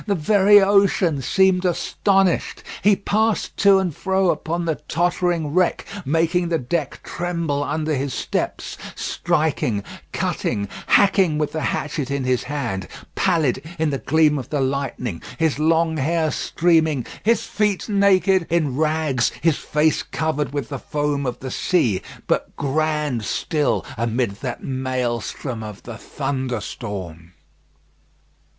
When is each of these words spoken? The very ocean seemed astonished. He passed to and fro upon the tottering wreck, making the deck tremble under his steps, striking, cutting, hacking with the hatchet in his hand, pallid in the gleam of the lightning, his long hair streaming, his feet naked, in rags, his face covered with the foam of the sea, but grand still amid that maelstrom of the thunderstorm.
The 0.07 0.15
very 0.15 0.59
ocean 0.59 1.21
seemed 1.21 1.63
astonished. 1.63 2.63
He 2.83 2.95
passed 2.95 3.55
to 3.57 3.77
and 3.77 3.95
fro 3.95 4.31
upon 4.31 4.65
the 4.65 4.81
tottering 4.87 5.53
wreck, 5.53 5.85
making 6.05 6.49
the 6.49 6.57
deck 6.57 7.01
tremble 7.03 7.63
under 7.63 7.93
his 7.93 8.11
steps, 8.11 8.79
striking, 8.95 9.83
cutting, 10.11 10.67
hacking 10.87 11.37
with 11.37 11.51
the 11.51 11.61
hatchet 11.61 12.09
in 12.09 12.23
his 12.23 12.41
hand, 12.45 12.87
pallid 13.13 13.61
in 13.77 13.91
the 13.91 13.99
gleam 13.99 14.39
of 14.39 14.49
the 14.49 14.59
lightning, 14.59 15.21
his 15.37 15.59
long 15.59 15.97
hair 15.97 16.31
streaming, 16.31 17.05
his 17.21 17.43
feet 17.43 17.87
naked, 17.87 18.47
in 18.49 18.75
rags, 18.75 19.29
his 19.39 19.59
face 19.59 20.01
covered 20.01 20.51
with 20.51 20.69
the 20.69 20.79
foam 20.79 21.27
of 21.27 21.41
the 21.41 21.51
sea, 21.51 22.01
but 22.25 22.55
grand 22.55 23.23
still 23.23 23.85
amid 23.99 24.31
that 24.41 24.63
maelstrom 24.63 25.61
of 25.61 25.83
the 25.83 25.95
thunderstorm. 25.95 27.33